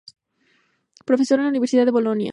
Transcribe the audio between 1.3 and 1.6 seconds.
en la